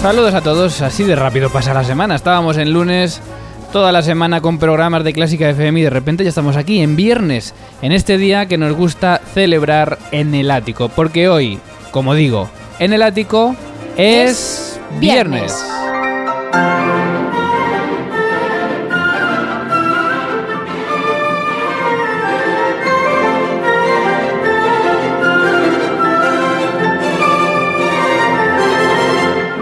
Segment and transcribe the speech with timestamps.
[0.00, 2.14] Saludos a todos, así de rápido pasa la semana.
[2.14, 3.20] Estábamos en lunes,
[3.72, 6.94] toda la semana con programas de Clásica FM y de repente ya estamos aquí en
[6.94, 10.88] viernes, en este día que nos gusta celebrar en el ático.
[10.88, 11.58] Porque hoy,
[11.90, 13.56] como digo, en el ático
[13.96, 15.52] es viernes.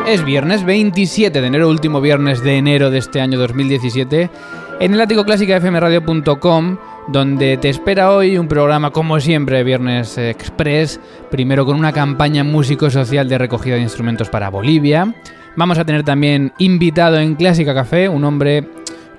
[0.07, 4.31] Es viernes 27 de enero, último viernes de enero de este año 2017,
[4.79, 6.77] en el ático clásica fmradio.com,
[7.09, 13.29] donde te espera hoy un programa como siempre, Viernes Express, primero con una campaña músico-social
[13.29, 15.13] de recogida de instrumentos para Bolivia.
[15.57, 18.65] Vamos a tener también invitado en Clásica Café, un hombre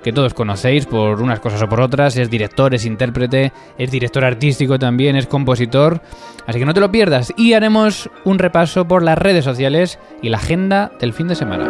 [0.02, 4.24] que todos conocéis por unas cosas o por otras, es director, es intérprete, es director
[4.24, 6.00] artístico también, es compositor,
[6.46, 10.28] así que no te lo pierdas y haremos un repaso por las redes sociales y
[10.28, 11.68] la agenda del fin de semana.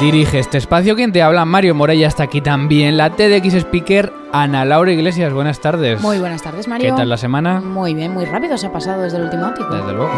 [0.00, 4.64] Dirige este espacio quien te habla, Mario Morella está aquí también, la TDX Speaker, Ana
[4.64, 6.00] Laura Iglesias, buenas tardes.
[6.00, 6.90] Muy buenas tardes, Mario.
[6.90, 7.60] ¿Qué tal la semana?
[7.60, 9.74] Muy bien, muy rápido se ha pasado desde el último ático.
[9.74, 10.10] Desde luego.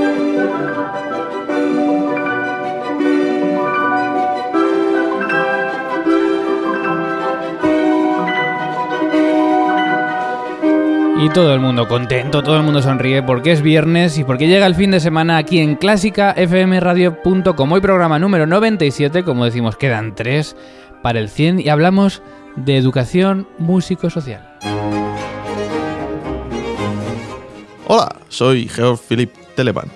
[11.25, 14.67] Y todo el mundo contento, todo el mundo sonríe porque es viernes y porque llega
[14.67, 17.71] el fin de semana aquí en clásicafmradio.com.
[17.71, 20.55] Hoy programa número 97, como decimos, quedan tres
[21.01, 22.21] para el 100 y hablamos
[22.55, 24.59] de educación músico-social.
[27.87, 29.89] Hola, soy Georg Philipp Telemann.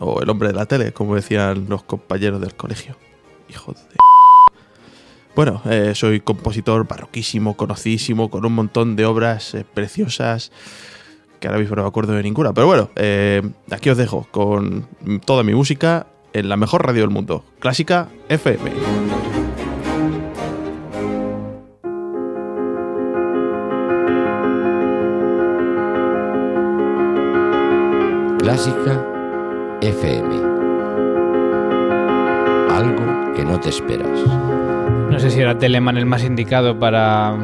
[0.00, 2.94] O el hombre de la tele, como decían los compañeros del colegio.
[3.48, 4.11] Hijo de...
[5.34, 10.52] Bueno, eh, soy compositor barroquísimo, conocidísimo, con un montón de obras eh, preciosas,
[11.40, 12.52] que ahora mismo no me acuerdo de ninguna.
[12.52, 14.86] Pero bueno, eh, aquí os dejo con
[15.24, 18.72] toda mi música en la mejor radio del mundo, Clásica FM.
[28.38, 29.06] Clásica
[29.80, 30.34] FM.
[32.70, 34.51] Algo que no te esperas.
[35.12, 37.36] No sé si era Telemann el más indicado para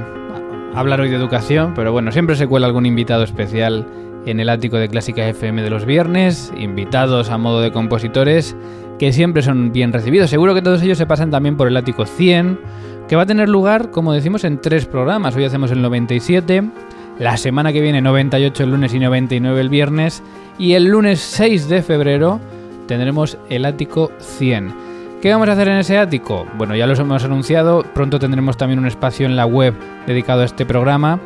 [0.75, 3.87] hablar hoy de educación, pero bueno, siempre se cuela algún invitado especial
[4.25, 8.57] en el ático de Clásica FM de los viernes, invitados a modo de compositores
[8.99, 10.31] que siempre son bien recibidos.
[10.31, 12.59] Seguro que todos ellos se pasan también por el ático 100,
[13.07, 15.37] que va a tener lugar, como decimos, en tres programas.
[15.37, 16.71] Hoy hacemos el 97,
[17.19, 20.23] la semana que viene 98 el lunes y 99 el viernes,
[20.59, 22.41] y el lunes 6 de febrero
[22.87, 24.88] tendremos el ático 100.
[25.21, 26.47] ¿Qué vamos a hacer en ese ático?
[26.57, 29.75] Bueno, ya los hemos anunciado, pronto tendremos también un espacio en la web
[30.07, 31.19] dedicado a este programa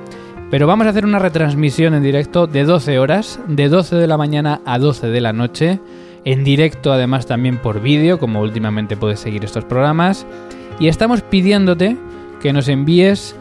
[0.50, 4.16] Pero vamos a hacer una retransmisión en directo de 12 horas, de 12 de la
[4.16, 5.78] mañana a 12 de la noche,
[6.24, 10.26] en directo además también por vídeo, como últimamente puedes seguir estos programas.
[10.80, 11.98] Y estamos pidiéndote
[12.40, 13.36] que nos envíes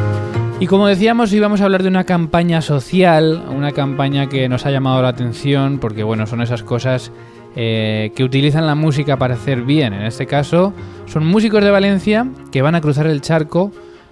[0.62, 4.70] Y como decíamos, íbamos a hablar de una campaña social, una campaña que nos ha
[4.70, 7.12] llamado la atención, porque bueno, son esas cosas
[7.56, 9.92] eh, que utilizan la música para hacer bien.
[9.92, 10.72] En este caso,
[11.08, 13.72] son músicos de Valencia que van a cruzar el charco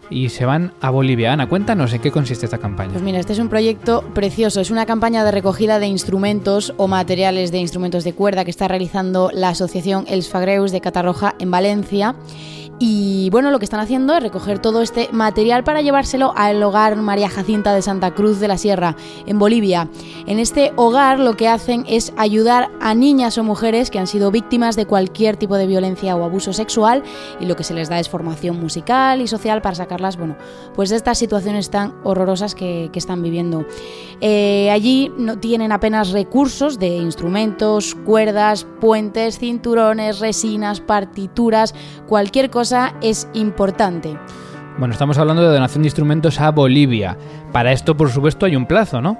[0.09, 1.33] y se van a Bolivia.
[1.33, 2.93] Ana, cuéntanos en qué consiste esta campaña.
[2.93, 4.59] Pues mira, este es un proyecto precioso.
[4.59, 8.67] Es una campaña de recogida de instrumentos o materiales de instrumentos de cuerda que está
[8.67, 12.15] realizando la asociación Els Fagreus de Catarroja en Valencia.
[12.81, 16.95] Y bueno, lo que están haciendo es recoger todo este material para llevárselo al hogar
[16.95, 18.95] María Jacinta de Santa Cruz de la Sierra,
[19.25, 19.89] en Bolivia.
[20.25, 24.31] En este hogar lo que hacen es ayudar a niñas o mujeres que han sido
[24.31, 27.03] víctimas de cualquier tipo de violencia o abuso sexual
[27.41, 30.37] y lo que se les da es formación musical y social para sacarlas, bueno,
[30.73, 33.65] pues de estas situaciones tan horrorosas que, están viviendo.
[34.19, 41.73] Eh, allí no tienen apenas recursos de instrumentos, cuerdas, puentes, cinturones, resinas, partituras,
[42.09, 42.68] cualquier cosa
[43.01, 44.17] es importante.
[44.77, 47.17] Bueno, estamos hablando de donación de instrumentos a Bolivia.
[47.51, 49.17] Para esto, por supuesto, hay un plazo, ¿no?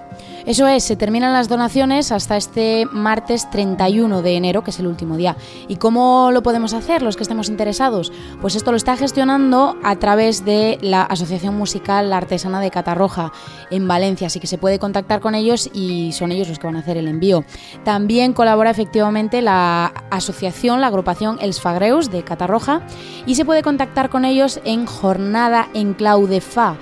[0.49, 4.87] Eso es, se terminan las donaciones hasta este martes 31 de enero, que es el
[4.87, 5.37] último día.
[5.67, 8.11] ¿Y cómo lo podemos hacer los que estemos interesados?
[8.41, 13.31] Pues esto lo está gestionando a través de la Asociación Musical La Artesana de Catarroja
[13.69, 16.77] en Valencia, así que se puede contactar con ellos y son ellos los que van
[16.77, 17.45] a hacer el envío.
[17.83, 22.81] También colabora efectivamente la asociación, la agrupación Els Fagreus de Catarroja
[23.27, 26.75] y se puede contactar con ellos en jornada en claudefa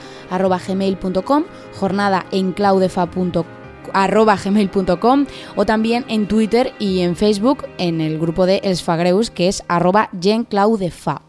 [3.94, 5.26] arroba gmail.com,
[5.56, 9.64] o también en Twitter y en Facebook en el grupo de Els Fagreus que es
[9.68, 11.22] arroba genclaudefa.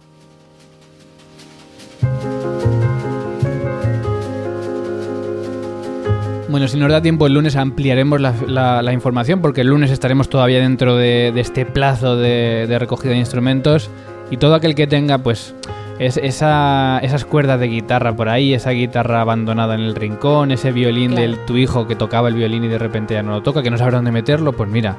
[6.49, 10.61] Bueno, si nos da tiempo el lunes ampliaremos la, información porque el lunes estaremos todavía
[10.61, 13.91] dentro de, este plazo de recogida de instrumentos
[14.31, 15.55] y todo aquel que tenga pues
[15.99, 20.73] es, esa, esas cuerdas de guitarra por ahí, esa guitarra abandonada en el rincón, ese
[20.73, 21.31] violín Claro.
[21.33, 23.71] de tu hijo que tocaba el violín y de repente ya no lo toca, que
[23.71, 24.97] no sabe dónde meterlo, pues mira.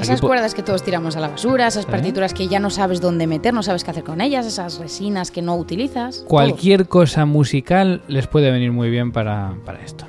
[0.00, 1.88] Esas cuerdas que todos tiramos a la basura, esas ¿Eh?
[1.88, 5.30] partituras que ya no sabes dónde meter, no sabes qué hacer con ellas, esas resinas
[5.30, 6.16] que no utilizas.
[6.20, 6.28] todo.
[6.28, 10.06] Cualquier cosa musical les puede venir muy bien para, para esto.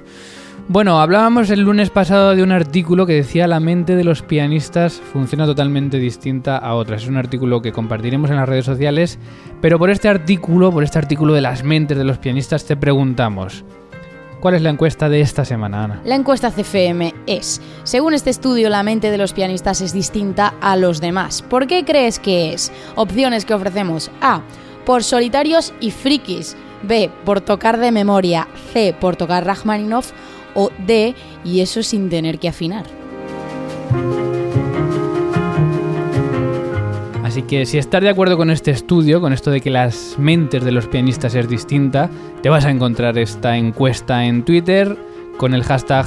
[0.69, 4.93] Bueno, hablábamos el lunes pasado de un artículo que decía la mente de los pianistas
[4.93, 7.03] funciona totalmente distinta a otras.
[7.03, 9.19] Es un artículo que compartiremos en las redes sociales,
[9.61, 13.65] pero por este artículo, por este artículo de las mentes de los pianistas, te preguntamos,
[14.39, 16.01] ¿cuál es la encuesta de esta semana, Ana?
[16.05, 20.77] La encuesta CFM es, según este estudio, la mente de los pianistas es distinta a
[20.77, 21.41] los demás.
[21.41, 22.71] ¿Por qué crees que es?
[22.95, 24.11] Opciones que ofrecemos.
[24.21, 24.41] A.
[24.85, 26.55] Por solitarios y frikis.
[26.83, 27.11] B.
[27.25, 28.47] Por tocar de memoria.
[28.71, 28.95] C.
[28.97, 30.13] Por tocar Rachmaninoff.
[30.55, 31.15] O D.
[31.43, 32.85] Y eso sin tener que afinar.
[37.23, 40.63] Así que si estás de acuerdo con este estudio, con esto de que las mentes
[40.63, 42.07] de los pianistas es distinta,
[42.43, 44.95] te vas a encontrar esta encuesta en Twitter
[45.37, 46.05] con el hashtag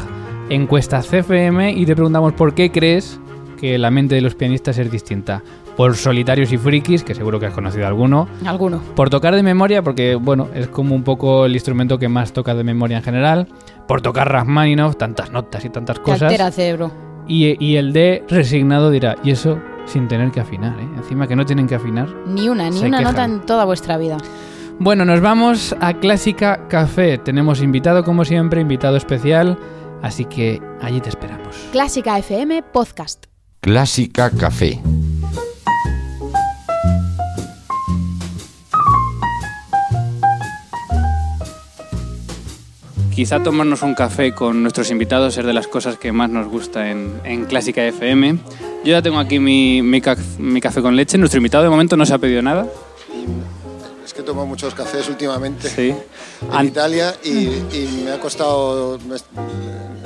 [0.51, 3.19] encuestacfm y te preguntamos por qué crees
[3.57, 5.43] que la mente de los pianistas es distinta.
[5.77, 8.29] Por solitarios y frikis, que seguro que has conocido alguno.
[8.45, 8.81] Alguno.
[8.95, 12.55] Por tocar de memoria, porque bueno, es como un poco el instrumento que más toca
[12.55, 13.49] de memoria en general.
[13.87, 16.23] Por tocar Rachmaninoff, tantas notas y tantas Te cosas.
[16.23, 16.91] altera cerebro.
[17.29, 20.89] Y, y el de resignado dirá, y eso sin tener que afinar, ¿eh?
[20.97, 22.09] Encima que no tienen que afinar.
[22.27, 23.05] Ni una, ni una quejan.
[23.15, 24.17] nota en toda vuestra vida.
[24.79, 27.19] Bueno, nos vamos a Clásica Café.
[27.19, 29.57] Tenemos invitado como siempre, invitado especial,
[30.03, 31.57] así que allí te esperamos.
[31.73, 33.27] Clásica FM Podcast.
[33.61, 34.81] Clásica Café.
[43.17, 46.91] Quizá tomarnos un café con nuestros invitados es de las cosas que más nos gusta
[46.91, 48.37] en, Clásica FM.
[48.85, 51.17] Yo ya tengo aquí mi, mi café con leche.
[51.17, 52.67] Nuestro invitado de momento no se ha pedido nada.
[54.17, 55.91] Que tomo muchos cafés últimamente Sí.
[55.91, 58.99] en An- Italia y, y me ha costado...
[59.07, 59.19] me-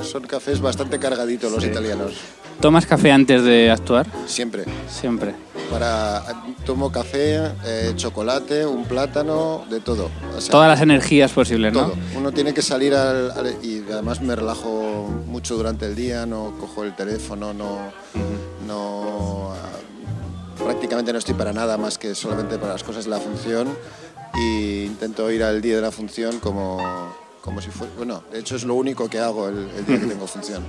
[0.03, 1.69] son cafés bastante cargaditos los Sí.
[1.69, 2.13] italianos,
[2.59, 4.05] ¿Tomas café antes de actuar?
[4.27, 4.65] siempre.
[4.89, 5.33] Siempre.
[5.71, 6.23] Para,
[6.65, 10.09] tomo café, eh, chocolate, un plátano, de todo.
[10.37, 11.85] O sea, Todas las energías posibles, ¿no?
[11.85, 11.93] todo.
[12.17, 16.53] Uno tiene que salir al, al- y además me relajo mucho durante el día, no
[16.59, 17.77] cojo el teléfono, no,
[18.67, 19.50] no
[20.81, 23.67] prácticamente no estoy para nada más que solamente para las cosas de la función
[24.33, 26.79] y intento ir al día de la función como
[27.39, 30.25] como si fuera, bueno, de hecho es lo único que hago el, día que tengo
[30.25, 30.63] función.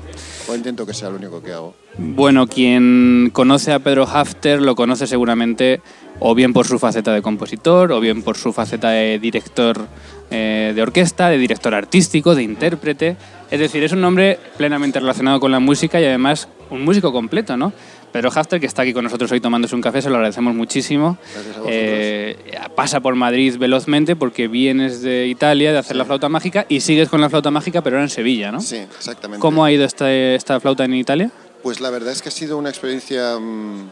[0.48, 1.74] O intento que sea lo único que hago.
[1.96, 5.80] Bueno, quien conoce a Pedro Hafter lo conoce seguramente
[6.18, 9.86] o bien por su faceta de compositor o bien por su faceta de director
[10.30, 13.16] eh, de orquesta, de director artístico, de intérprete.
[13.50, 17.56] Es decir, es un hombre plenamente relacionado con la música y además un músico completo,
[17.56, 17.72] ¿no?
[18.12, 21.16] Pedro Hafter, que está aquí con nosotros hoy tomándose un café, se lo agradecemos muchísimo.
[21.20, 21.70] Gracias a vosotros.
[21.72, 22.36] Eh,
[22.76, 27.08] pasa por Madrid velozmente porque vienes de Italia de hacer la flauta mágica y sigues
[27.08, 28.60] con la flauta mágica, pero ahora en Sevilla, ¿no?
[28.60, 29.40] Sí, exactamente.
[29.40, 31.30] ¿Cómo ha ido esta, esta flauta en Italia?
[31.62, 33.88] Pues la verdad es que ha sido una experiencia mm,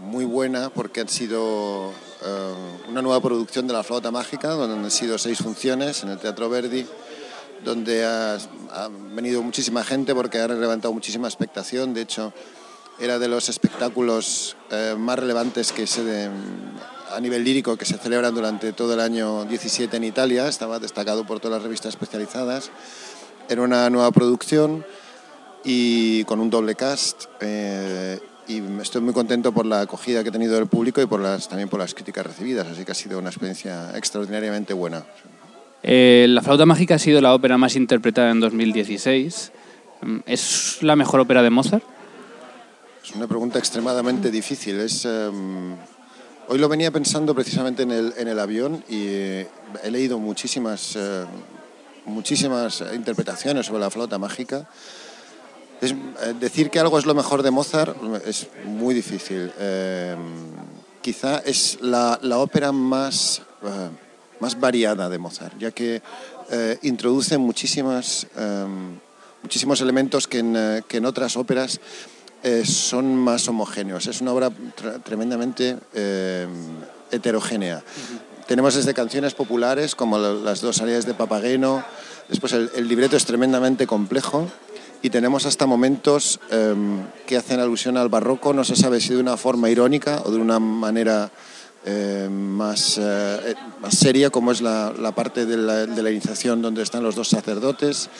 [0.00, 1.92] muy buena porque ha sido
[2.24, 2.54] eh,
[2.88, 6.48] una nueva producción de La Flauta Mágica, donde han sido seis funciones en el Teatro
[6.48, 6.86] Verdi,
[7.64, 8.38] donde ha,
[9.14, 11.94] venido muchísima gente porque ha levantado muchísima expectación.
[11.94, 12.32] De hecho,
[13.00, 16.30] era de los espectáculos eh, más relevantes que se
[17.10, 20.46] a nivel lírico que se celebran durante todo el año 17 en Italia.
[20.48, 22.70] Estaba destacado por todas las revistas especializadas.
[23.48, 24.84] Era una nueva producción
[25.64, 27.24] y con un doble cast.
[27.40, 31.20] eh, y estoy muy contento por la acogida que ha tenido el público y por
[31.20, 35.04] las, también por las críticas recibidas, así que ha sido una experiencia extraordinariamente buena.
[35.82, 39.52] Eh, la flauta mágica ha sido la ópera más interpretada en 2016.
[40.02, 41.84] Mm, ¿Es la mejor ópera de Mozart?
[43.02, 44.78] Es una pregunta extremadamente difícil.
[44.80, 45.76] Em,
[46.48, 49.48] hoy lo venía pensando precisamente en el, en el avión y eh,
[49.82, 51.24] he leído muchísimas, eh,
[52.04, 54.68] muchísimas interpretaciones sobre la flauta mágica.
[56.40, 59.52] Decir que algo es lo mejor de Mozart es muy difícil.
[59.58, 60.16] Eh,
[61.00, 63.42] quizá es la, la ópera más,
[64.40, 66.02] más variada de Mozart, ya que
[66.50, 68.66] eh, introduce muchísimas, eh,
[69.42, 71.80] muchísimos elementos que en, eh, que en otras óperas
[72.42, 74.06] eh, son más homogéneos.
[74.06, 76.46] Es una obra tre- tremendamente eh,
[77.10, 77.82] heterogénea.
[78.46, 81.84] Tenemos desde canciones populares como la- las dos áreas de Papageno,
[82.28, 84.46] después el, el libreto es tremendamente complejo
[85.02, 86.74] y tenemos hasta momentos eh,
[87.26, 90.38] que hacen alusión al barroco, no se sabe si de una forma irónica o de
[90.38, 91.30] una manera
[91.90, 97.02] eh, más, eh, más seria, como es la, parte de la, de iniciación donde están
[97.02, 98.10] los dos sacerdotes.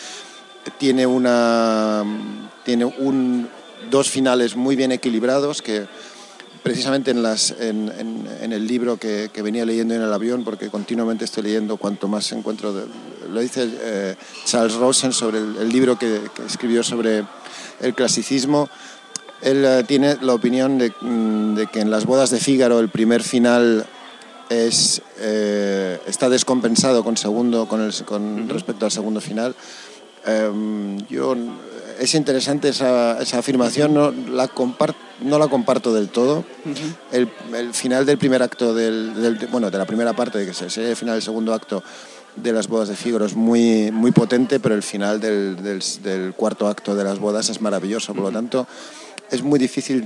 [0.79, 2.03] Tiene, una,
[2.65, 3.47] tiene un,
[3.91, 5.87] dos finales muy bien equilibrados que
[6.63, 11.43] precisamente en, las, en, el libro que, venía leyendo en el avión, porque continuamente estoy
[11.43, 12.87] leyendo cuanto más encuentro, de-
[13.31, 17.25] lo dice eh, Charles Rosen sobre el, el libro que, que escribió sobre
[17.81, 18.71] el clasicismo.
[19.43, 22.89] Él eh, tiene la opinión de, mm, de que en las bodas de Fígaro el
[22.89, 23.87] primer final
[24.49, 29.55] es, eh, está descompensado con, segundo, con, el, con respecto al segundo final.
[30.27, 31.37] Em, yo,
[32.01, 36.45] es interesante esa, esa afirmación, no la, compar- no la comparto del todo.
[37.13, 40.55] el, el final del primer acto, del, del- bueno, de la primera parte, de que
[40.55, 41.83] se- sería el final del segundo acto
[42.37, 46.35] de las bodas de Fígaro es muy, muy potente, pero el final del, del- del
[46.35, 48.15] cuarto acto de las bodas es maravilloso.
[48.15, 48.67] Por lo tanto,
[49.31, 50.05] es muy difícil eh,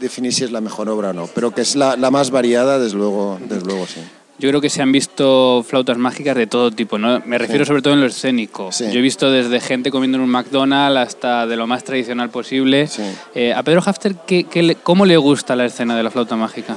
[0.00, 2.78] definir si es la mejor obra o no, pero que es la, la más variada,
[2.78, 4.00] desde luego, desde luego sí.
[4.36, 7.22] Yo creo que se han visto flautas mágicas de todo tipo, ¿no?
[7.24, 7.68] Me refiero Sí.
[7.68, 8.72] sobre todo en lo escénico.
[8.72, 8.86] Sí.
[8.92, 12.88] Yo he visto desde gente comiendo en un McDonald's hasta de lo más tradicional posible.
[12.88, 13.02] Sí.
[13.36, 16.34] Eh, a Pedro Hafter, ¿qué, qué le- ¿cómo le gusta la escena de la flauta
[16.34, 16.76] mágica?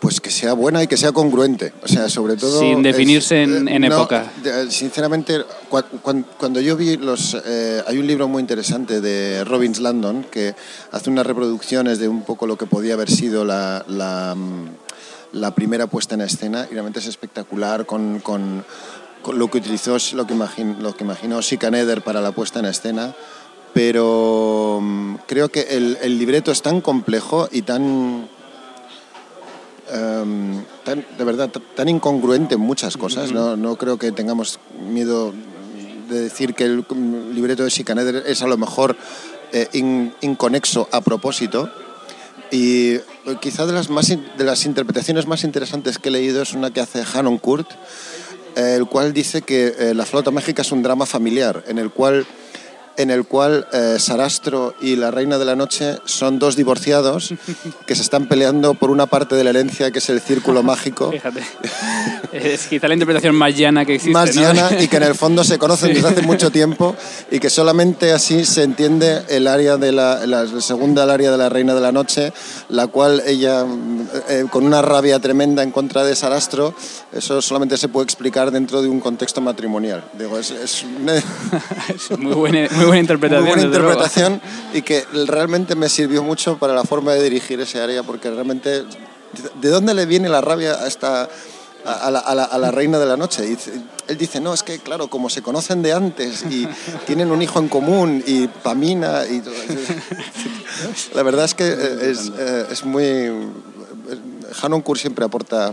[0.00, 1.72] Pues que sea buena y que sea congruente.
[1.82, 2.60] O sea, sobre todo.
[2.60, 4.30] Sin definirse en- en no, época.
[4.68, 5.38] sinceramente,
[5.70, 7.36] cua- cuan- cuando, yo vi los.
[7.46, 10.54] eh, hay un libro muy interesante de Robbins Landon que
[10.92, 13.84] hace unas reproducciones de un poco lo que podía haber sido la.
[13.88, 14.68] la, mm,
[15.32, 18.64] la primera puesta en escena y realmente es espectacular con, con-
[19.22, 22.66] con lo que utilizó, lo que, imagin- lo que imaginó Schikaneder para la puesta en
[22.66, 23.14] escena,
[23.72, 28.28] pero mm, creo que el, el libreto es tan complejo y tan
[29.90, 33.32] em, tan- de verdad tan incongruente en muchas cosas.
[33.32, 34.58] no, no creo que tengamos
[34.90, 35.32] miedo
[36.08, 36.84] de decir que el
[37.34, 38.96] libreto de Schikaneder es a lo mejor
[39.52, 41.70] eh, in- inconexo a propósito.
[42.50, 43.02] Y eh,
[43.40, 46.80] quizá de las, más, de las interpretaciones más interesantes que he leído es una que
[46.80, 47.68] hace Hanon Kurt,
[48.54, 51.90] eh, el cual dice que eh, La flauta mágica es un drama familiar, en el
[51.90, 52.26] cual,
[52.96, 57.34] en el cual eh, Sarastro y la Reina de la Noche son dos divorciados
[57.86, 61.10] que se están peleando por una parte de la herencia que es el círculo mágico.
[61.10, 61.42] Fíjate.
[62.32, 64.12] es quizá la interpretación más llana que existe.
[64.12, 64.42] más ¿no?
[64.42, 66.96] llana y que en el fondo se conocen desde hace mucho tiempo
[67.30, 71.38] y que solamente así se entiende el área de la, la segunda el área de
[71.38, 72.32] la reina de la noche
[72.68, 76.74] la cual ella mm, eh, con una rabia tremenda en contra de Sarastro
[77.12, 81.14] eso solamente se puede explicar dentro de un contexto matrimonial digo es, es una
[81.94, 83.44] Es muy buena, muy buena interpretación.
[83.44, 84.40] muy buena interpretación
[84.72, 88.84] y que realmente me sirvió mucho para la forma de dirigir ese área porque realmente
[89.60, 91.28] ¿de dónde le viene la rabia a esta
[91.86, 93.44] a, la, a la- a la reina de la noche?
[93.46, 93.58] Y
[94.08, 96.66] él dice, no, es que claro, como se conocen de antes y
[97.06, 99.42] tienen un hijo en común y Pamina y.
[101.14, 103.30] La verdad es que eh, es, eh, es muy...
[104.62, 105.72] Hanon Kur siempre aporta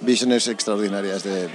[0.00, 1.48] visiones extraordinarias de,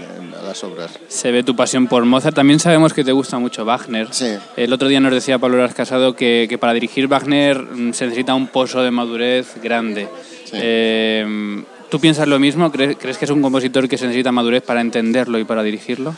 [0.46, 0.92] las obras.
[1.08, 2.36] Se ve tu pasión por Mozart.
[2.36, 4.08] También sabemos que te gusta mucho Wagner.
[4.12, 4.36] Sí.
[4.58, 8.06] El otro día nos decía Pablo Las Casado que, que para dirigir Wagner mm, se
[8.06, 10.08] necesita un pozo de madurez grande.
[10.46, 10.52] Sí.
[10.54, 12.72] Eh, ¿Tú piensas lo mismo?
[12.72, 16.16] ¿Crees, ¿Crees que es un compositor que se necesita madurez para entenderlo y para dirigirlo?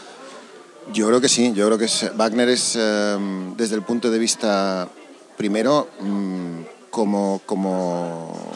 [0.94, 3.18] Yo creo que sí, yo creo que es- Wagner es, eh,
[3.58, 4.88] desde el punto de vista,
[5.36, 8.55] primero, mm, como, como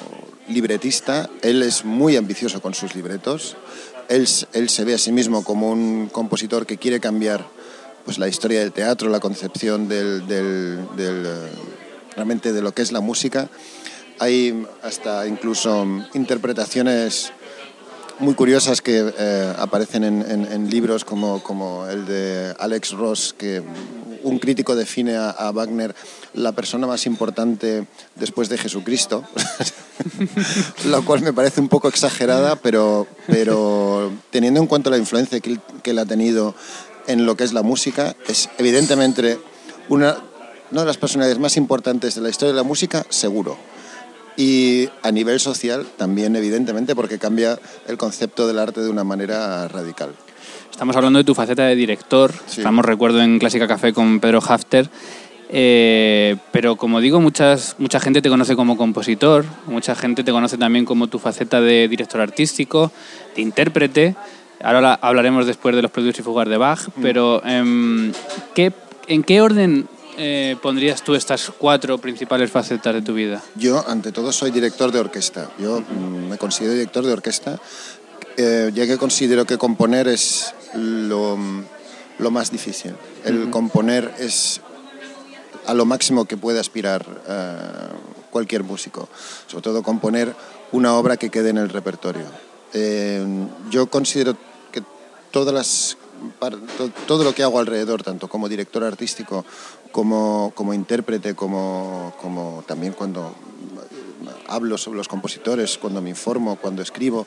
[0.49, 3.55] libretista, él es muy ambicioso con sus libretos,
[4.09, 7.45] él, él se ve a sí mismo como un compositor que quiere cambiar
[8.05, 11.49] pues, la historia del teatro, la concepción del, del- eh,
[12.15, 13.49] realmente de lo que es la música.
[14.17, 17.31] Hay hasta incluso interpretaciones
[18.19, 23.33] muy curiosas que eh, aparecen en, en- en libros como, como el de Alex Ross,
[23.37, 23.61] que
[24.23, 25.95] un crítico define a, a Wagner
[26.33, 29.23] la persona más importante después de Jesucristo,
[30.85, 35.51] lo cual me parece un poco exagerada, pero, pero teniendo en cuenta la influencia que
[35.51, 36.55] él, que él ha tenido
[37.07, 39.39] en lo que es la música, es evidentemente
[39.89, 40.17] una,
[40.71, 43.57] una de las personalidades más importantes de la historia de la música, seguro.
[44.37, 49.67] Y a nivel social también, evidentemente, porque cambia el concepto del arte de una manera
[49.67, 50.15] radical.
[50.71, 52.31] Estamos hablando de tu faceta de director.
[52.47, 52.61] Sí.
[52.61, 54.89] Estamos, recuerdo, en Clásica Café con Pedro Hafter.
[55.51, 60.57] Eh, pero como digo, muchas, mucha gente te conoce como compositor, mucha gente te conoce
[60.57, 62.91] también como tu faceta de director artístico,
[63.35, 64.15] de intérprete.
[64.61, 68.11] Ahora la- hablaremos después de los productos y fugas de Bach, pero em,
[68.53, 68.73] ¿qué-
[69.07, 69.87] ¿en qué orden
[70.21, 73.41] eh, pondrías tú estas cuatro principales facetas de tu vida?
[73.55, 75.49] Yo, ante todo, soy director de orquesta.
[75.57, 77.57] Yo mm, me considero director de orquesta,
[78.37, 81.63] eh, ya que considero que componer es lo, mm,
[82.19, 82.93] lo más difícil.
[83.23, 84.59] El componer es
[85.65, 87.55] a lo máximo que puede aspirar eh,
[88.31, 89.09] cualquier músico.
[89.47, 90.35] Sobre todo componer
[90.71, 92.25] una obra que quede en el repertorio.
[92.73, 93.25] Eh,
[93.69, 94.35] yo considero
[94.71, 94.83] que
[95.31, 95.97] todas las
[97.07, 99.45] todo lo que hago alrededor, tanto como director artístico,
[99.93, 103.33] como, como intérprete, como, como también cuando
[104.47, 107.25] hablo sobre los compositores, cuando me informo, cuando escribo,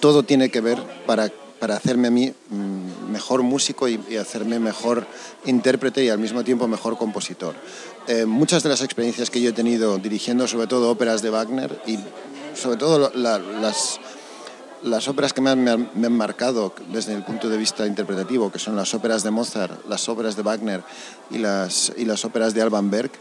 [0.00, 1.30] todo tiene que ver para,
[1.62, 5.06] para hacerme a mí mm, mejor músico y, y hacerme mejor
[5.44, 7.54] intérprete y al mismo tiempo mejor compositor.
[8.08, 11.80] Eh, muchas de las experiencias que yo he tenido dirigiendo sobre todo óperas de Wagner
[11.86, 12.00] y
[12.60, 14.00] sobre todo la- las,
[14.82, 15.62] las óperas que me han-
[15.94, 19.86] me han marcado desde el punto de vista interpretativo, que son las óperas de Mozart,
[19.88, 20.82] las óperas de Wagner
[21.30, 23.12] y las, y las óperas de Alban Berg,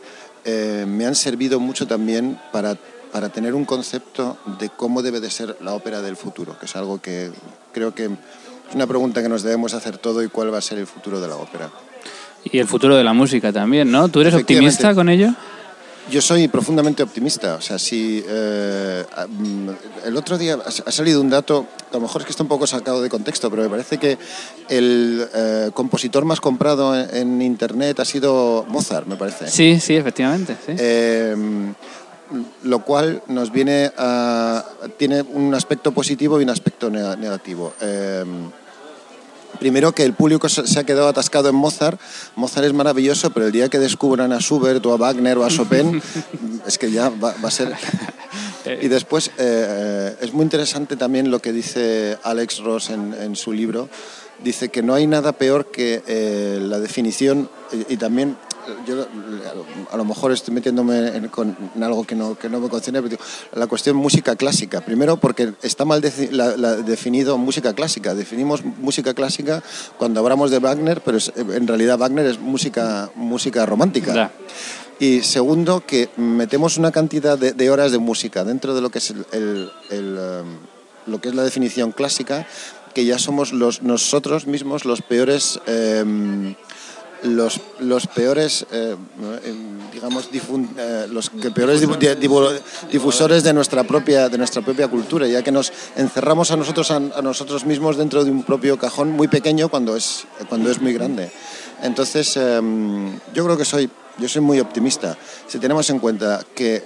[0.46, 2.76] eh, me han servido mucho también para,
[3.12, 6.76] para tener un concepto de cómo debe de ser la ópera del futuro, que es
[6.76, 7.32] algo que
[7.74, 10.78] creo que es una pregunta que nos debemos hacer todo y cuál va a ser
[10.78, 11.70] el futuro de la ópera.
[12.44, 14.10] Y el futuro de la música también, ¿no?
[14.10, 15.34] ¿Tú eres optimista con ello?
[16.10, 17.56] Yo soy profundamente optimista.
[17.56, 19.70] O sea, si eh, mm,
[20.06, 22.50] el otro día ha ha salido un dato, a lo mejor es que está un
[22.50, 24.18] poco sacado de contexto, pero me parece que
[24.68, 29.48] el eh, compositor más comprado en, en internet ha sido Mozart, me parece.
[29.50, 30.58] Sí, sí, efectivamente.
[30.66, 30.74] sí.
[30.78, 31.36] Eh,
[32.64, 34.66] lo cual nos viene a,
[34.98, 37.74] tiene un aspecto positivo y un aspecto nega- negativo.
[37.82, 38.24] Eh,
[39.60, 42.00] primero que el público se ha quedado atascado en Mozart.
[42.36, 45.50] Mozart es maravilloso, pero el día que descubran a Schubert o a Wagner o a
[45.50, 46.02] Chopin,
[46.68, 47.74] es que ya va, va a ser...
[48.80, 53.36] Y después eh, eh, es muy interesante también lo que dice Alex Ross en, en
[53.36, 53.90] su libro.
[54.44, 58.38] Dice que no hay nada peor que eh, la definición y, y también
[58.86, 59.06] yo
[59.92, 63.02] a lo mejor estoy metiéndome en, con, en algo que no, que no me concierne,
[63.02, 63.18] pero
[63.54, 64.82] la cuestión música clásica.
[64.82, 68.14] Primero porque está mal deci- la- la- definido música clásica.
[68.14, 69.64] Definimos música clásica
[69.98, 74.14] cuando hablamos de Wagner, pero es- en realidad Wagner es música, música romántica.
[74.14, 74.32] Ya.
[75.00, 79.00] Y segundo, que metemos una cantidad de, de horas de música dentro de lo que
[79.00, 80.58] es el, el- el, um,
[81.12, 82.46] lo que es la definición clásica,
[82.94, 86.54] que ya somos los, nosotros mismos los peores em,
[87.24, 88.96] los, los peores eh,
[89.94, 91.80] digamos difun- eh, los que peores
[92.92, 96.96] difusores de nuestra propia de nuestra propia cultura ya que nos encerramos a nosotros a,
[96.98, 100.94] a nosotros mismos dentro de un propio cajón muy pequeño cuando es cuando es muy
[100.94, 101.32] grande
[101.84, 106.84] entonces em, yo creo que soy yo soy muy optimista si tenemos en cuenta que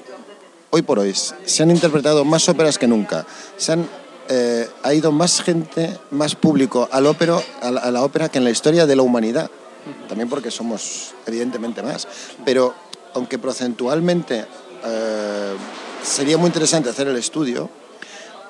[0.72, 3.26] hoy por hoy se han interpretado más óperas que nunca.
[3.56, 3.88] Se han,
[4.28, 8.40] eh, ha ido más gente, más público al ópero, a, la, a la ópera que
[8.40, 9.50] en la historia de la humanidad.
[10.08, 12.08] También porque somos evidentemente más.
[12.44, 12.74] Pero
[13.14, 14.46] aunque procentualmente
[14.86, 15.54] eh,
[16.04, 17.70] sería muy interesante hacer el estudio,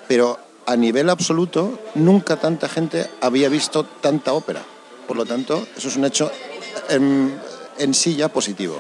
[0.08, 4.62] pero a nivel absoluto nunca tanta gente había visto tanta ópera.
[5.08, 6.32] Por lo tanto, eso es un hecho
[6.89, 7.39] en,
[7.78, 8.80] en sí ya positivo.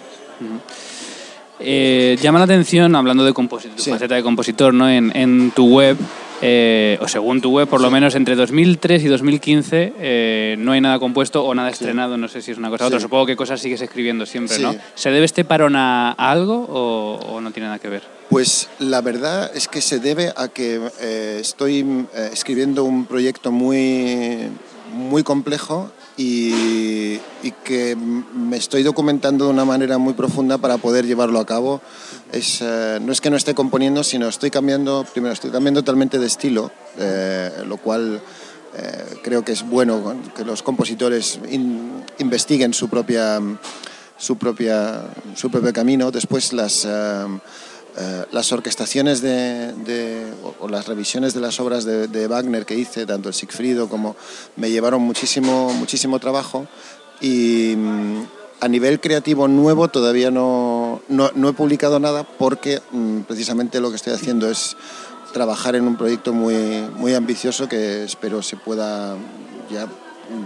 [1.59, 3.91] Eh, llama la atención, hablando de compositor, tu Sí.
[3.91, 4.89] faceta de compositor, ¿no?
[4.89, 5.97] en, en tu web,
[6.41, 10.81] eh, o según tu web, por lo menos entre 2003 y 2015, eh, no hay
[10.81, 12.99] nada compuesto o nada estrenado, no sé si es una cosa u otra.
[12.99, 14.63] Supongo que cosas sigues escribiendo siempre, Sí.
[14.63, 14.75] ¿no?
[14.95, 18.03] ¿Se debe este parón a, algo o, o no tiene nada que ver?
[18.29, 23.51] Pues la verdad es que se debe a que eh, estoy eh, escribiendo un proyecto
[23.51, 24.49] muy,
[24.93, 31.05] muy complejo y, y que me estoy documentando de una manera muy profunda para poder
[31.05, 31.81] llevarlo a cabo.
[32.31, 36.17] Es, eh, no es que no esté componiendo, sino estoy cambiando, primero estoy cambiando totalmente
[36.19, 38.21] de estilo, eh, lo cual
[38.77, 43.39] eh, creo que es bueno que los compositores in- investiguen su propia
[44.17, 45.03] su propia
[45.35, 46.87] su propio camino después las
[47.97, 52.65] eh, las orquestaciones de, de- o, o las revisiones de las obras de, de Wagner
[52.65, 54.15] que hice tanto el Siegfriedo como
[54.57, 56.67] me llevaron muchísimo muchísimo trabajo
[57.21, 58.23] y mm,
[58.61, 63.89] a nivel creativo nuevo todavía no, no, no he publicado nada porque mm, precisamente lo
[63.89, 64.75] que estoy haciendo es
[65.33, 66.55] trabajar en un proyecto muy,
[66.97, 69.15] muy ambicioso que espero se pueda
[69.69, 69.87] ya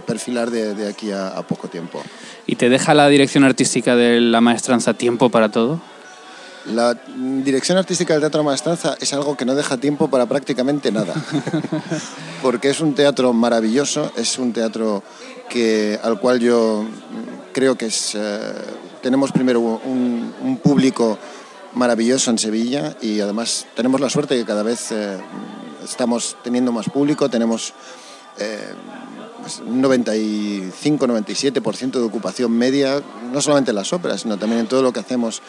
[0.06, 2.02] perfilar de, de aquí a, a poco tiempo.
[2.46, 5.80] ¿Y te deja la dirección artística de la maestranza tiempo para todo?
[6.66, 6.94] La
[7.42, 11.14] dirección artística del Teatro Maestranza es algo que no deja tiempo para prácticamente nada,
[12.42, 15.02] porque es un teatro maravilloso, es un teatro
[15.48, 16.84] que, al cual yo
[17.52, 18.38] creo que es, eh,
[19.02, 21.18] tenemos primero un, un público
[21.74, 25.18] maravilloso en Sevilla y además tenemos la suerte que cada vez eh,
[25.84, 27.72] estamos teniendo más público, tenemos
[28.38, 28.74] eh,
[29.40, 33.00] pues, un 95-97% de ocupación media,
[33.32, 35.42] no solamente en las óperas, sino también en todo lo que hacemos,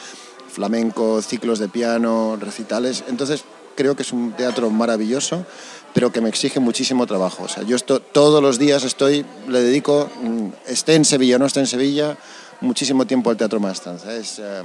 [0.52, 3.04] flamenco, ciclos de piano, recitales.
[3.08, 3.44] Entonces
[3.76, 5.46] creo que es un teatro maravilloso,
[5.94, 7.44] pero que me exige muchísimo trabajo.
[7.44, 11.40] O sea, yo esto, todos los días estoy, le dedico, mm, esté en Sevilla o
[11.40, 12.18] no esté en Sevilla,
[12.62, 14.14] muchísimo tiempo al Teatro Maestranza.
[14.16, 14.62] Es, eh,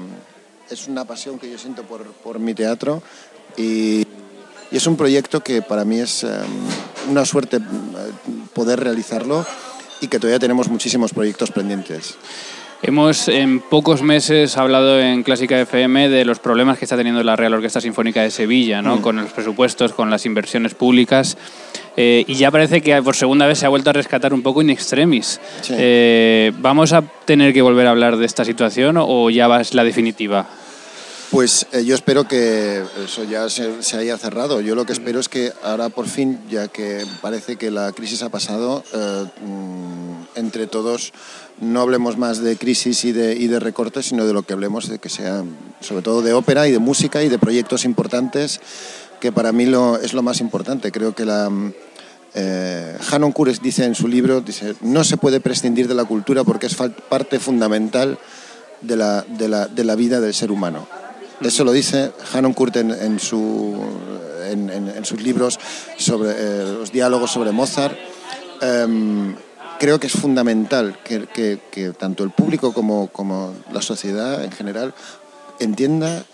[0.70, 3.02] es una pasión que yo siento por, por mi teatro
[3.56, 4.06] y,
[4.70, 6.28] y es un proyecto que para mí es eh,
[7.08, 7.60] una suerte eh,
[8.52, 9.46] poder realizarlo
[10.00, 12.16] y que todavía tenemos muchísimos proyectos pendientes.
[12.82, 17.34] Hemos en pocos meses hablado en Clásica FM de los problemas que está teniendo la
[17.34, 18.96] Real Orquesta Sinfónica de Sevilla, ¿no?
[18.96, 19.00] Mm.
[19.00, 21.38] con los presupuestos, con las inversiones públicas.
[21.96, 24.60] eh, y ya parece que por segunda vez se ha vuelto a rescatar un poco
[24.60, 25.40] in extremis.
[25.62, 25.74] Sí.
[25.76, 29.72] Eh, ¿Vamos a tener que volver a hablar de esta situación o ya va es
[29.72, 30.46] la definitiva?
[31.30, 34.60] Pues eh, yo espero que eso ya se, se haya cerrado.
[34.60, 38.22] Yo lo que espero es que ahora por fin, ya que parece que la crisis
[38.22, 41.12] ha pasado, eh, mm, entre todos
[41.60, 44.88] no hablemos más de crisis y de, y de recortes, sino de lo que hablemos
[44.88, 45.42] de que sea,
[45.80, 48.60] sobre todo de ópera y de música y de proyectos importantes,
[49.20, 50.92] que para mí lo, es lo más importante.
[50.92, 51.50] Creo que la...
[51.50, 51.72] mm,
[52.38, 56.44] Eh, Hanon Kures dice en su libro, dice, no se puede prescindir de la cultura
[56.44, 56.74] porque es
[57.08, 58.18] parte fundamental
[58.82, 60.86] de la, de la- de la vida del ser humano.
[61.40, 63.76] Eso lo dice Hanon Kurt en, en su,
[64.50, 65.58] en, en- sus libros
[65.98, 67.96] sobre eh, los diálogos sobre Mozart.
[68.62, 69.36] Em,
[69.78, 74.50] creo que es fundamental que, que- que tanto el público como, como la sociedad en
[74.50, 74.94] general
[75.60, 76.24] entienda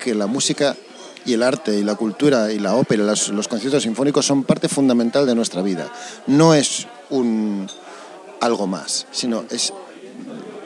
[0.00, 0.76] que la música
[1.24, 4.68] y el arte y la cultura y la ópera, las- los conciertos sinfónicos son parte
[4.68, 5.88] fundamental de nuestra vida.
[6.26, 7.68] No es un
[8.40, 9.72] algo más, sino es,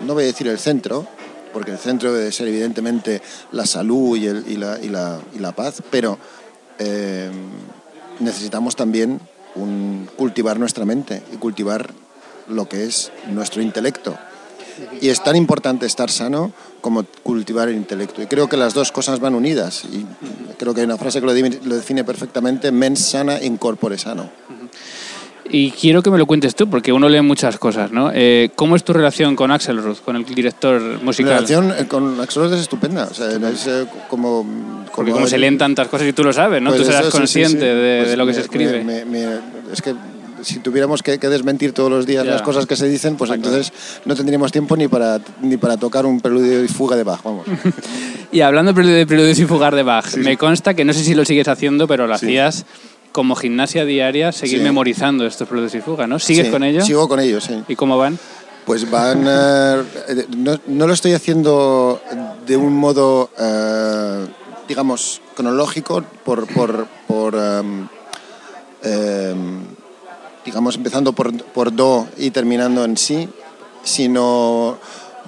[0.01, 1.07] no voy a decir el centro,
[1.53, 6.19] porque el centro debe ser evidentemente la salud y, la, paz, pero
[6.79, 7.31] eh,
[8.21, 9.21] necesitamos también
[10.17, 11.91] cultivar nuestra mente y cultivar
[12.49, 14.17] lo que es nuestro intelecto.
[15.01, 18.23] Y es tan importante estar sano como cultivar el intelecto.
[18.23, 19.85] Y creo que las dos cosas van unidas.
[19.85, 20.07] Y
[20.59, 24.31] creo que hay una frase que lo, define perfectamente, mens sana, in corpore sano.
[25.51, 28.11] Y quiero que me lo cuentes tú, porque uno lee muchas cosas, ¿no?
[28.15, 31.35] Eh, ¿Cómo es tu relación con Axelrod, con el director musical?
[31.35, 33.09] relación eh, con Axel Rose es estupenda.
[33.11, 34.47] O sea, es eh, como,
[34.95, 36.71] Porque como se leen tantas cosas y tú lo sabes, ¿no?
[36.71, 37.65] Pues tú serás eso, sí, sí, consciente sí.
[37.81, 38.85] De, Pues de lo que me- se escribe.
[38.85, 39.39] me- me-
[39.73, 39.95] es que
[40.43, 43.37] si tuviéramos que, que desmentir todos los días las cosas que se dicen, pues Está
[43.37, 43.73] entonces
[44.07, 47.47] no tendríamos tiempo ni para, ni para tocar un preludio y fuga de Bach, vamos.
[48.33, 51.25] Y hablando de preludios y fugar de Bach, me consta que no sé si lo
[51.27, 52.27] sigues haciendo, pero lo Sí.
[52.27, 52.65] hacías
[53.13, 54.65] como gimnasia diaria, seguir Sí.
[54.65, 56.19] memorizando estos preludios y fugas, ¿no?
[56.19, 56.85] ¿Sigues Sí, con ello?
[56.85, 57.63] Sigo con ellos, sí.
[57.69, 58.19] ¿Y cómo van?
[58.65, 59.25] Pues van...
[59.29, 62.01] eh, no, no lo estoy haciendo
[62.47, 64.27] de un modo, eh,
[64.69, 66.47] digamos, cronológico, por...
[66.53, 67.87] por, por em,
[68.83, 69.61] em,
[70.45, 73.29] digamos, empezando por, por do y terminando en sí,
[73.85, 74.77] sino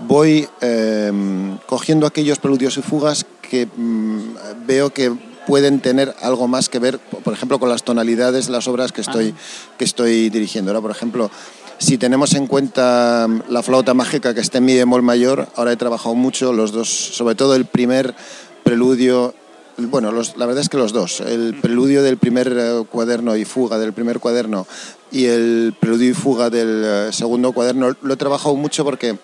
[0.08, 5.12] voy em, cogiendo aquellos preludios y fugas que mm, veo que
[5.46, 9.00] pueden tener algo más que ver, por ejemplo, con las tonalidades de las obras que
[9.00, 9.35] estoy,
[9.78, 10.70] que estoy dirigiendo.
[10.70, 11.30] Ahora, por ejemplo,
[11.78, 15.72] si tenemos en cuenta mm, la flauta mágica que está en mi bemol mayor, ahora
[15.72, 18.14] he trabajado mucho los dos, sobre todo el primer
[18.62, 19.35] preludio,
[19.76, 23.44] bueno, los- la verdad es que los dos, el preludio del primer eh, cuaderno y
[23.44, 24.66] fuga del primer cuaderno
[25.11, 29.18] y el preludio y fuga del eh, segundo cuaderno, lo he trabajado mucho porque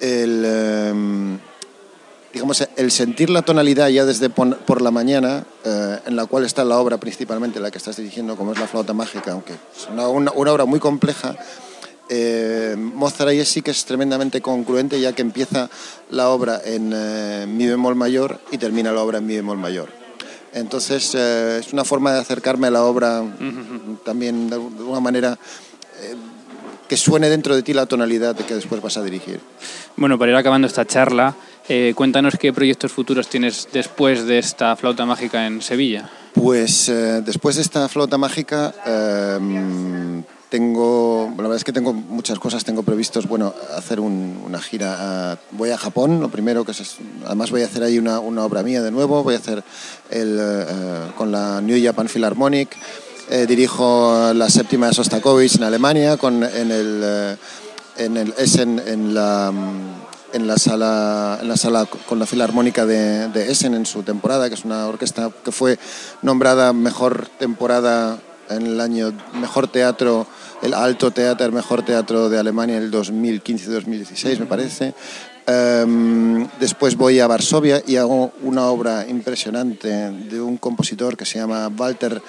[0.00, 1.38] el, em,
[2.32, 6.64] digamos, el sentir la tonalidad ya desde por la mañana, eh, en la cual está
[6.64, 10.08] la obra principalmente, la que estás dirigiendo, como es la flauta mágica, aunque es una,
[10.08, 11.36] una- una obra muy compleja,
[12.08, 15.70] eh, Mozart ahí sí que es tremendamente congruente, ya que empieza
[16.10, 19.88] la obra en eh, mi bemol mayor y termina la obra en mi bemol mayor.
[20.54, 23.24] Entonces, es una forma de acercarme a la obra
[24.04, 25.38] también de alguna manera
[26.92, 29.40] que suene dentro de ti la tonalidad de que después vas a dirigir.
[29.96, 31.34] Bueno, para ir acabando esta charla,
[31.66, 36.10] eh, cuéntanos qué proyectos futuros tienes después de esta flauta mágica en Sevilla.
[36.34, 42.38] Pues eh, después de esta flauta mágica eh, tengo, la verdad es que tengo muchas
[42.38, 46.72] cosas, tengo previstos, bueno, hacer un- una gira, a- voy a Japón, lo primero que
[46.72, 49.64] es, además voy a hacer ahí una, una obra mía de nuevo, voy a hacer
[50.10, 50.66] el, eh,
[51.16, 52.76] con la New Japan Philharmonic,
[53.32, 57.36] eh, dirijo la séptima de Sostakovich en Alemania, con, en el, eh,
[57.96, 62.84] en el Essen, en la, mm, en la sala, en la sala con la Filarmónica
[62.84, 65.78] de, Essen en su temporada, que es una orquesta que fue
[66.20, 68.18] nombrada mejor temporada
[68.50, 70.26] en el año mejor teatro,
[70.60, 74.92] el Alto Theater, mejor teatro de Alemania en el 2015-2016, me parece.
[75.44, 81.40] Em, después voy a Varsovia y hago una obra impresionante de un compositor que se
[81.40, 82.22] llama Walter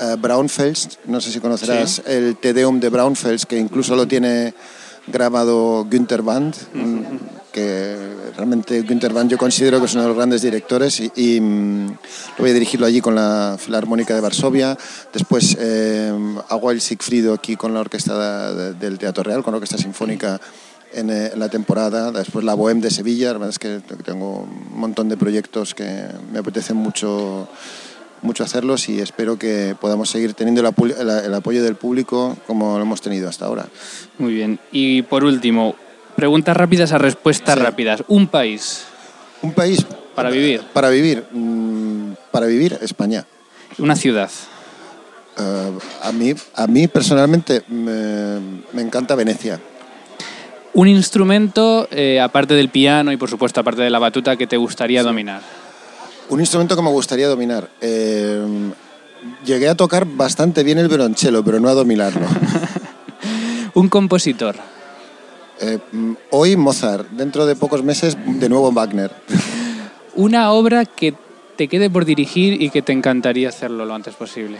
[0.00, 0.98] eh, Braunfels.
[1.06, 4.54] No sé si conocerás el Te Deum de Braunfels, que incluso lo tiene
[5.06, 7.00] grabado Günther Band, mm,
[7.52, 7.96] que
[8.36, 11.86] realmente Günther Band yo considero que es uno de los grandes directores y, y, mm,
[11.88, 11.96] lo
[12.38, 14.76] voy a dirigirlo allí con la Filarmónica de Varsovia.
[15.12, 16.12] Después eh,
[16.48, 20.40] hago el Siegfriedo aquí con la orquesta de- del Teatro Real, con la orquesta sinfónica
[20.92, 22.12] en, eh, en la temporada.
[22.12, 26.04] Después la Bohème de Sevilla, la verdad es que tengo un montón de proyectos que
[26.32, 27.48] me apetecen mucho
[28.22, 32.36] mucho hacerlos y espero que podamos seguir teniendo el, apu- el- el apoyo del público
[32.46, 33.66] como lo hemos tenido hasta ahora.
[34.18, 34.58] Muy bien.
[34.72, 35.74] Y por último,
[36.16, 37.60] preguntas rápidas a respuestas Sí.
[37.60, 38.02] rápidas.
[38.08, 38.84] Un país
[39.42, 43.24] Un país para vivir, para vivir, mm, para vivir España.
[43.78, 44.30] una ciudad,
[45.38, 48.38] Eh, a mí, a mí personalmente me,
[48.72, 49.58] me encanta Venecia.
[50.74, 54.56] un instrumento eh, aparte del piano y por supuesto aparte de la batuta que te
[54.58, 55.40] gustaría dominar.
[56.30, 57.68] Un instrumento que me gustaría dominar.
[57.80, 58.72] Eh,
[59.44, 62.26] llegué a tocar bastante bien el violonchelo, pero no a dominarlo.
[63.74, 64.56] Un compositor,
[65.62, 65.78] Eh,
[66.30, 69.10] hoy Mozart, dentro de pocos meses de nuevo Wagner.
[70.14, 71.14] una obra que
[71.56, 74.58] te quede por dirigir y que te encantaría hacerlo lo antes posible.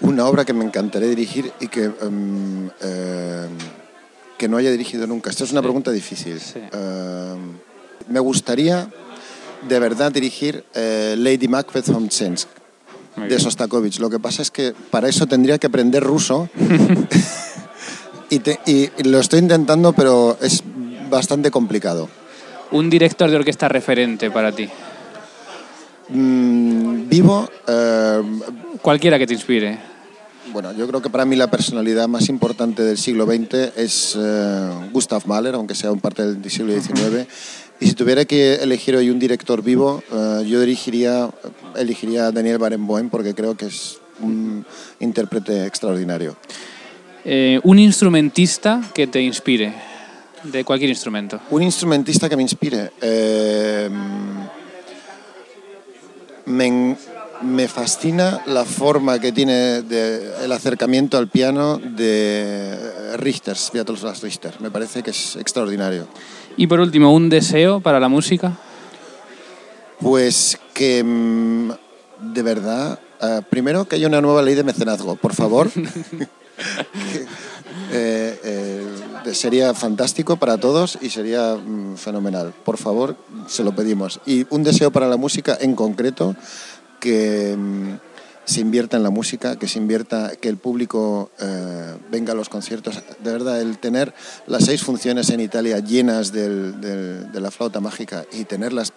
[0.00, 3.50] Una obra que me encantaría dirigir y que, em, em,
[4.38, 5.30] que no haya dirigido nunca.
[5.30, 6.38] Esta es una pregunta difícil.
[6.38, 6.60] Sí.
[6.72, 7.58] Em,
[8.08, 8.88] me gustaría
[9.68, 13.38] de verdad dirigir eh, Lady Macbeth Muy de.
[13.40, 13.98] Sostakovich.
[13.98, 16.48] Lo que pasa es que para eso tendría que aprender ruso
[18.30, 20.62] y, te- y- y lo estoy intentando, pero es
[21.10, 22.08] bastante complicado.
[22.70, 24.68] Un director de orquesta referente para ti,
[26.08, 28.40] Mm, vivo, em,
[28.82, 29.78] cualquiera que te inspire.
[30.52, 34.70] Bueno, yo creo que para mí la personalidad más importante del siglo XX es eh,
[34.92, 37.26] Gustav Mahler, aunque sea un parte del siglo XIX.
[37.82, 41.28] Y si tuviera que elegir hoy un director vivo, eh, yo dirigiría,
[41.74, 44.64] elegiría a Daniel Barenboim porque creo que es un
[45.00, 46.36] intérprete extraordinario.
[47.24, 49.74] Eh, un instrumentista que te inspire.
[50.44, 51.40] de cualquier instrumento.
[51.50, 52.92] Un instrumentista que me inspire.
[53.00, 53.90] Eh,
[56.46, 56.96] me,
[57.42, 64.54] me fascina la forma que tiene de- el acercamiento al piano de Richter, Sviatoslav Richter.
[64.60, 66.06] Me parece que es extraordinario.
[66.56, 68.52] Y por último, un deseo para la música.
[70.00, 71.70] Pues que mm,
[72.32, 75.70] de verdad, eh, primero que haya una nueva ley de mecenazgo, por favor.
[77.94, 82.52] Eh, eh, sería fantástico para todos y sería mm, fenomenal.
[82.64, 83.16] Por favor,
[83.48, 84.20] se lo pedimos.
[84.24, 86.34] Y un deseo para la música en concreto,
[87.02, 87.98] que mm,
[88.44, 92.48] se invierta en la música, que se invierta, que el público eh, venga a los
[92.48, 92.94] conciertos.
[93.22, 94.14] De verdad, el tener
[94.46, 96.80] las seis funciones en Italia llenas del-
[97.32, 98.92] de la flauta mágica y tenerlas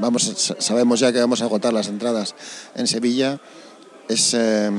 [0.00, 2.34] vamos sa- sabemos ya que vamos a agotar las entradas
[2.74, 3.40] en Sevilla
[4.08, 4.70] es eh,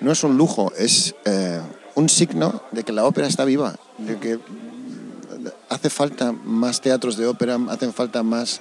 [0.00, 1.60] no es un lujo es eh,
[1.94, 4.38] un signo de que la ópera está viva de que
[5.70, 8.60] hace falta más teatros de ópera hacen falta más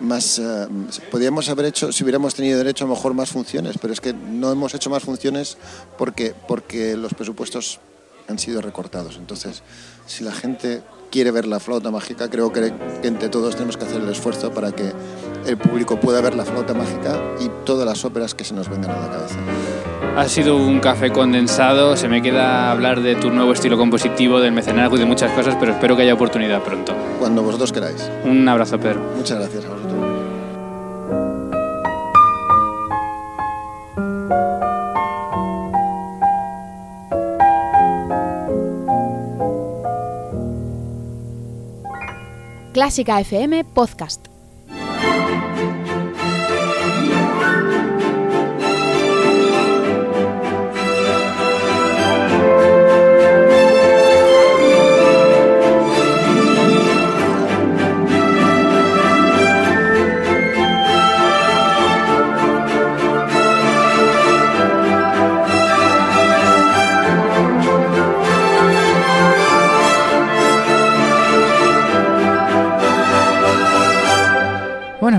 [0.00, 0.66] más eh,
[1.10, 4.52] podríamos haber hecho si hubiéramos tenido derecho a mejor más funciones pero es que no
[4.52, 5.56] hemos hecho más funciones
[5.96, 7.80] porque porque los presupuestos
[8.28, 9.16] han sido recortados.
[9.16, 9.62] Entonces
[10.06, 14.00] si la gente quiere ver la flauta mágica creo que entre todos tenemos que hacer
[14.00, 14.92] el esfuerzo para que
[15.46, 18.90] el público pueda ver la flauta mágica y todas las óperas que se nos vengan
[18.90, 19.36] a la cabeza
[20.16, 21.96] Ha sido un café condensado.
[21.96, 25.56] Se me queda hablar de tu nuevo estilo compositivo, del mecenazgo y de muchas cosas,
[25.58, 26.94] pero espero que haya oportunidad pronto.
[27.18, 29.00] cuando vosotros queráis Un abrazo, Pedro.
[29.16, 29.96] muchas gracias a vosotros
[42.72, 44.35] Clásica FM Podcast.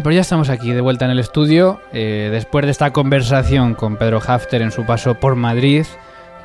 [0.07, 3.97] Pues ya estamos aquí de vuelta en el estudio, eh, después de esta conversación con
[3.97, 5.85] Pedro Hafter en su paso por Madrid,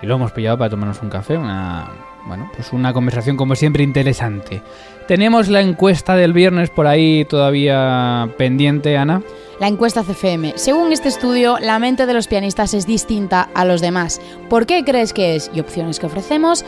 [0.02, 1.88] y lo hemos pillado para tomarnos un café, una,
[2.26, 4.64] bueno, pues una conversación como siempre interesante.
[5.06, 9.22] Tenemos la encuesta del viernes por ahí todavía pendiente, Ana.
[9.60, 10.54] La encuesta CFM.
[10.56, 14.20] Según este estudio, la mente de los pianistas es distinta a los demás.
[14.50, 15.52] ¿Por qué crees que es?
[15.54, 16.64] Y opciones que ofrecemos.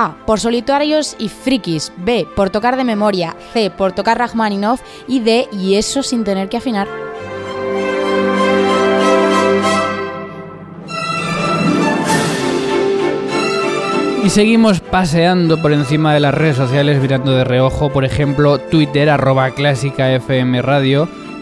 [0.00, 0.14] A.
[0.26, 1.92] Por solitarios y frikis.
[1.96, 2.26] B.
[2.36, 3.34] Por tocar de memoria.
[3.52, 3.70] C.
[3.70, 4.80] Por tocar Rachmaninoff.
[5.08, 5.48] Y D.
[5.50, 6.86] Y eso sin tener que afinar.
[14.24, 19.08] Y seguimos paseando por encima de las redes sociales, mirando de reojo, por ejemplo, Twitter,
[19.08, 20.06] arroba clásica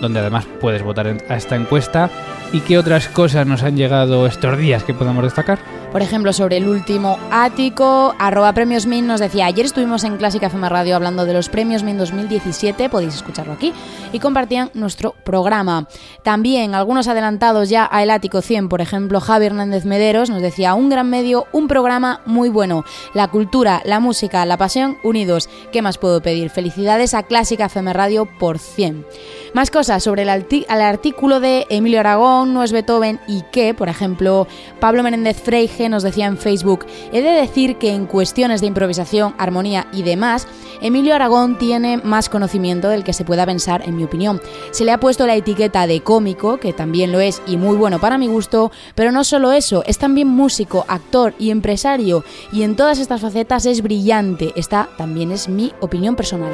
[0.01, 2.11] donde además puedes votar a esta encuesta.
[2.53, 5.59] ¿Y qué otras cosas nos han llegado estos días que podemos destacar?
[5.97, 10.49] Por ejemplo, sobre el último ático, arroba premios Min nos decía, ayer estuvimos en Clásica
[10.49, 13.73] FM Radio hablando de los premios Min 2017, podéis escucharlo aquí,
[14.13, 15.89] y compartían nuestro programa.
[16.23, 20.75] También algunos adelantados ya a El Ático 100, por ejemplo, Javi Hernández Mederos nos decía,
[20.75, 25.49] un gran medio, un programa muy bueno, la cultura, la música, la pasión, unidos.
[25.73, 26.51] ¿Qué más puedo pedir?
[26.51, 29.07] Felicidades a Clásica FM Radio por 100.
[29.55, 34.47] Más cosas sobre el, artículo de Emilio Aragón, no es Beethoven y qué, por ejemplo,
[34.81, 39.35] Pablo Menéndez Freige nos decía en Facebook, he de decir que en cuestiones de improvisación,
[39.39, 40.47] armonía y demás,
[40.81, 44.41] Emilio Aragón tiene más conocimiento del que se pueda pensar, en mi opinión.
[44.73, 47.99] Se le ha puesto la etiqueta de cómico, que también lo es y muy bueno
[47.99, 52.77] para mi gusto, pero no solo eso, es también músico, actor y empresario, y en
[52.77, 54.53] todas estas facetas es brillante.
[54.57, 56.53] Esta también es mi opinión personal.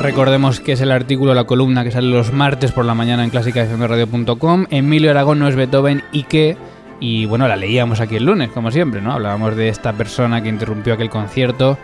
[0.00, 3.28] Recordemos que es el artículo, la columna que sale los martes por la mañana en
[3.28, 4.64] clásicafmradio.com.
[4.70, 6.56] Emilio Aragón no es Beethoven y qué.
[7.00, 9.12] Y bueno, la leíamos aquí el lunes, como siempre, ¿no?
[9.12, 11.76] Hablábamos de esta persona que interrumpió aquel concierto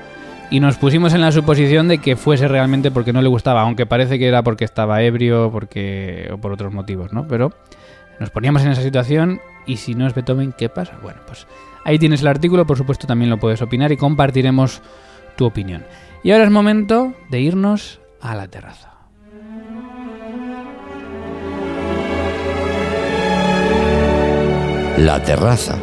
[0.50, 3.84] y nos pusimos en la suposición de que fuese realmente porque no le gustaba, aunque
[3.84, 7.28] parece que era porque estaba ebrio porque, o por otros motivos, ¿no?
[7.28, 7.52] Pero
[8.18, 10.98] nos poníamos en esa situación y si no es Beethoven, ¿qué pasa?
[11.02, 11.46] Bueno, pues
[11.84, 14.80] ahí tienes el artículo, por supuesto también lo puedes opinar y compartiremos
[15.36, 15.84] tu opinión.
[16.22, 18.92] Y ahora es momento de irnos a la terraza.
[24.98, 25.76] La terraza.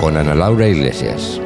[0.00, 1.40] Con Ana Laura Iglesias.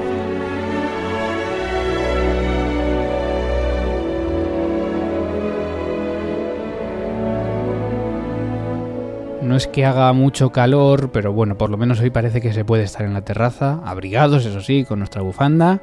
[9.42, 12.64] No es que haga mucho calor, pero bueno, por lo menos hoy parece que se
[12.64, 15.80] puede estar en la terraza, abrigados, eso sí, con nuestra bufanda,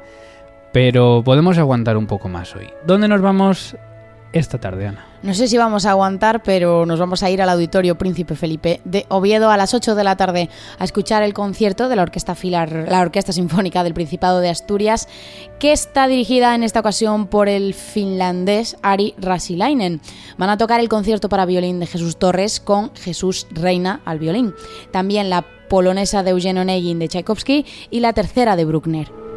[0.72, 2.68] pero podemos aguantar un poco más hoy.
[2.86, 3.76] ¿Dónde nos vamos
[4.32, 5.06] esta tarde, Ana?
[5.22, 8.80] No sé si vamos a aguantar, pero nos vamos a ir al Auditorio Príncipe Felipe
[8.84, 10.48] de Oviedo a las 8 de la tarde
[10.78, 15.08] a escuchar el concierto de la Orquesta Filar, la Orquesta Sinfónica del Principado de Asturias,
[15.58, 20.00] que está dirigida en esta ocasión por el finlandés Ari Rasilainen.
[20.36, 24.54] Van a tocar el concierto para violín de Jesús Torres con Jesús Reina al violín.
[24.92, 29.27] También la polonesa de Eugenio Onegin de Tchaikovsky y la tercera de Bruckner.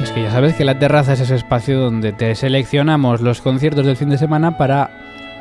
[0.00, 3.84] Es que ya sabes que la terraza es ese espacio donde te seleccionamos los conciertos
[3.84, 4.90] del fin de semana para,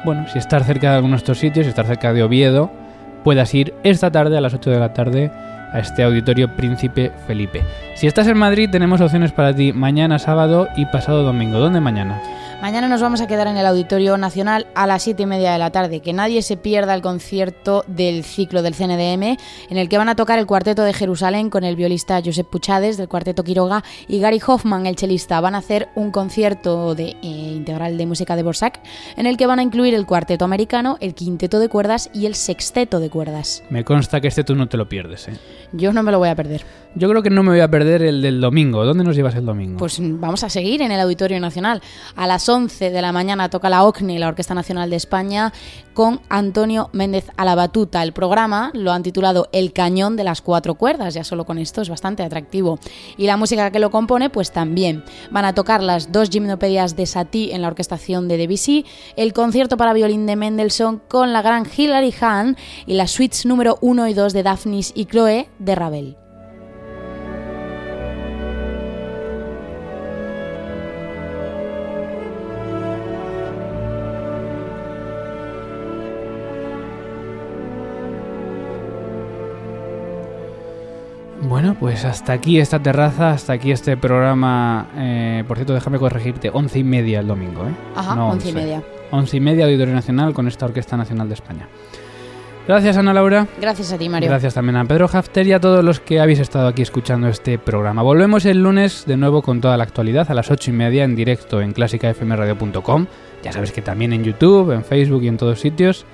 [0.03, 2.69] bueno, si estás cerca de alguno de estos sitios, si estás cerca de Oviedo,
[3.23, 5.31] puedas ir esta tarde a las 8 de la tarde
[5.71, 7.63] a este auditorio Príncipe Felipe.
[7.95, 11.59] Si estás en Madrid, tenemos opciones para ti mañana sábado y pasado domingo.
[11.59, 12.21] ¿Dónde mañana?
[12.61, 15.59] Mañana nos vamos a quedar en el Auditorio Nacional a las 7 y media de
[15.59, 16.01] la tarde.
[16.01, 19.37] Que nadie se pierda el concierto del ciclo del CNDM,
[19.69, 22.97] en el que van a tocar el Cuarteto de Jerusalén con el violista Josep Puchades
[22.97, 25.39] del Cuarteto Quiroga y Gary Hoffman, el chelista.
[25.39, 28.81] Van a hacer un concierto de, eh, integral de música de Borsak,
[29.15, 32.35] en el que van a incluir el Cuarteto Americano, el Quinteto de Cuerdas y el
[32.35, 33.63] Sexteto de Cuerdas.
[33.69, 35.39] Me consta que este tú no te lo pierdes, ¿eh?
[35.71, 36.65] Yo no me lo voy a perder.
[36.95, 38.83] Yo creo que no me voy a perder el del domingo.
[38.83, 39.77] ¿Dónde nos llevas el domingo?
[39.77, 41.81] Pues vamos a seguir en el Auditorio Nacional.
[42.15, 45.53] A las 11 de la mañana toca la OCNI, la Orquesta Nacional de España,
[45.93, 48.03] con Antonio Méndez a la batuta.
[48.03, 51.81] El programa lo han titulado El Cañón de las Cuatro Cuerdas, ya solo con esto
[51.81, 52.79] es bastante atractivo.
[53.17, 55.03] Y la música que lo compone, pues también.
[55.31, 58.85] Van a tocar las dos gimnopedias de Satie en la orquestación de Debussy,
[59.15, 63.77] el concierto para violín de Mendelssohn con la gran Hilary Hahn y las suites número
[63.81, 66.18] 1 y 2 de Daphnis y Chloe de Ravel.
[81.59, 84.87] Bueno, pues hasta aquí esta terraza, hasta aquí este programa.
[84.95, 87.71] Eh, por cierto, déjame corregirte, once y media el domingo, ¿eh?
[87.97, 88.81] Ajá, No once y media.
[89.11, 91.67] Once y media, Auditorio Nacional, con esta Orquesta Nacional de España.
[92.65, 93.45] Gracias, Ana Laura.
[93.59, 94.29] Gracias a ti, Mario.
[94.29, 97.59] Gracias también a Pedro Hafter y a todos los que habéis estado aquí escuchando este
[97.59, 98.03] programa.
[98.03, 101.13] Volvemos el lunes de nuevo con toda la actualidad a las ocho y media en
[101.13, 103.05] directo en clásicafmradio.com.
[103.43, 106.05] Ya sabes que también en YouTube, en Facebook y en todos sitios.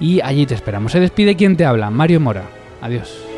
[0.00, 0.90] Y allí te esperamos.
[0.90, 2.42] Se despide quien te habla, Mario Mora.
[2.82, 3.33] Adiós.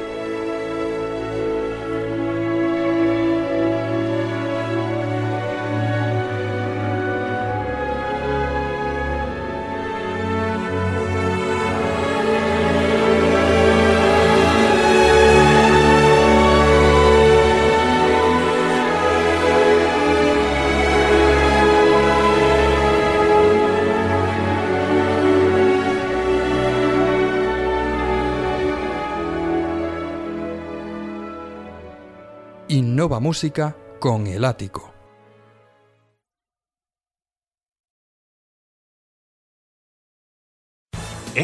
[33.26, 34.85] Música con El Ático.